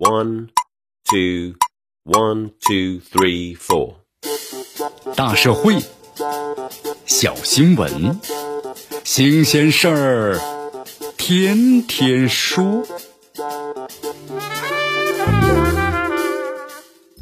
[0.00, 0.48] One,
[1.04, 1.56] two,
[2.04, 3.96] one, two, three, four.
[5.14, 5.76] 大社会，
[7.04, 8.18] 小新闻，
[9.04, 10.40] 新鲜事儿，
[11.18, 12.82] 天天说。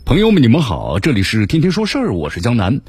[0.04, 2.80] 朋友们，你们好，这里是天天说事儿，我是江南。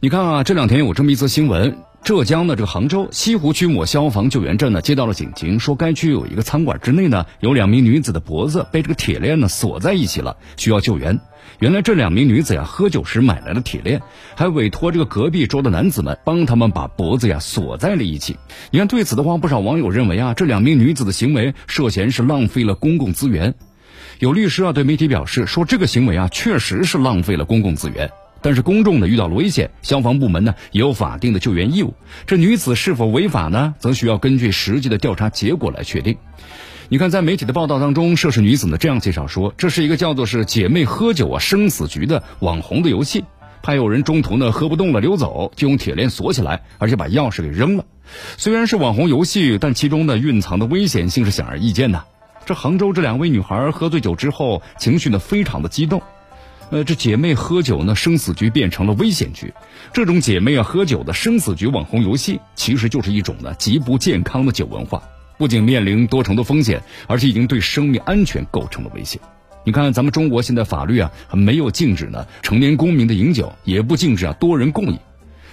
[0.00, 11.18] 你看啊，这两天有这么一则新闻，浙江的这个杭州西湖区某消防救援站呢接到了警情，说该区有一个餐馆之内呢有两名女子的脖子被这个铁链呢锁在一起了，需要救援。
[11.60, 14.02] 原来这两名女子呀喝酒时买来了铁链，
[14.36, 18.36] 还委托这个隔壁桌的男子们帮他们把脖子呀锁在了一起。
[18.70, 23.54] 你看对此的话，不少网友认为啊，这两名女子的行为涉嫌是浪费了公共资源。
[24.18, 28.10] 有律师啊对媒体表示说，这个行为啊确实是浪费了公共资源。
[28.44, 31.94] 但是公众呢遇到了危险，消防部门呢也有法定的救援义务。
[32.26, 36.18] 这女子是否违法呢，则需要根据实际的调查结果来确定。
[36.90, 43.24] 你看，在媒体的报道当中，涉事女子呢这样介绍说，这是一个叫做是姐妹喝酒啊生死局的网红的游戏，
[43.62, 47.86] 怕有人中途呢喝不动了溜走，就用铁链锁起来，而且把钥匙给扔了。
[48.36, 52.04] 虽然是网红游戏，但其中呢蕴藏的危险性是显而易见的。
[52.44, 56.02] 这杭州这两位女孩喝醉酒之后，情绪呢非常的激动，
[56.70, 59.52] 呃，这姐妹喝酒呢生死局变成了危险局。
[59.92, 65.02] 这种姐妹啊喝酒的生死局网红游戏，其实就是一种呢极不健康的酒文化，
[65.38, 69.20] 不仅面临多重的风险，而且已经对生命安全构成了威胁。
[69.64, 74.98] 你看，咱们中国现在法律啊没有禁止呢成年公民的饮酒，也不禁止啊多人共饮。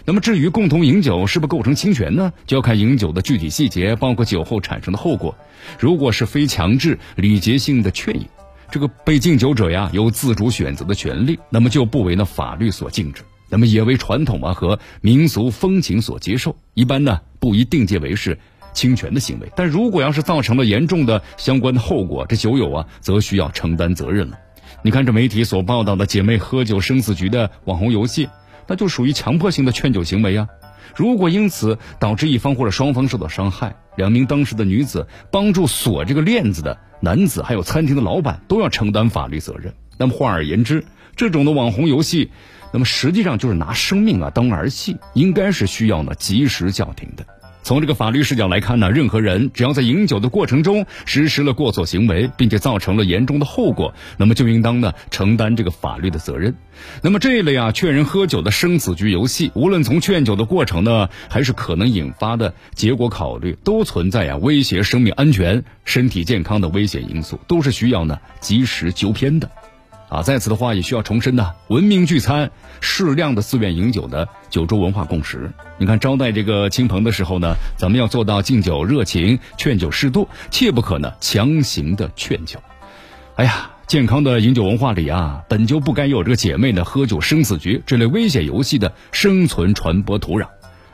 [0.04, 2.34] 那么至于共同饮酒是不是构成侵权呢？
[2.48, 5.38] 就要看饮酒的具体细节，包括酒后产生的后果。
[5.78, 8.26] 如果是非强制、礼节性的劝饮，
[8.72, 16.56] 这个被敬酒者呀有自主选择的权利，那么就不为呢法律所禁止，那么也为传统啊和民俗风情所接受。
[16.74, 18.40] 一般呢不宜定界为是
[18.74, 19.52] 侵权的行为。
[19.56, 24.40] 但如果要是造成了严重的相关的后果，这酒友啊则需要承担责任了。
[24.82, 28.30] 你看这媒体所报道的姐妹喝酒生死局的网红游戏。
[28.68, 30.48] 那就属于强迫性的劝酒行为呀！
[30.96, 39.74] 如果因此导致一方或者双方受到伤害，两名当时的女子帮助锁这个链子的男子，还有餐厅的老板都要承担法律责任。
[39.98, 40.86] 那么换而言之，
[41.16, 42.32] 这种的网红游戏，
[42.72, 47.26] 那么实际上就是拿生命啊当儿戏，应该是需要呢及时叫停的。
[47.64, 56.56] 从这个法律视角来看呢，任何人只要在饮酒的过程中实施了过错行为，并且造成了严重的后果，那么就应当呢承担这个法律的责任。
[57.04, 69.50] 那么这一类啊劝人喝酒的生死局游戏，无论从劝酒的过程呢，还是可能引发的结果考虑，都存在呀威胁生命安全、身体健康的危险因素，都是需要呢及时纠偏的。
[70.12, 72.52] 啊，在此的话也需要重申呢，文明聚餐、
[72.82, 75.50] 适量的自愿饮酒的酒桌文化共识。
[75.78, 82.60] 你看，招待这个亲朋的时候呢，咱们要做到敬酒热情、劝酒适度，切不可呢强行的劝酒。
[83.38, 90.50] 哎呀，健康的饮酒文化里啊，本就不该有这个姐妹呢喝酒生死局这类危险游戏的生存传播土壤。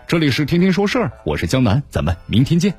[0.08, 2.76] 这里是天天说事儿，我是江南，咱们明天见。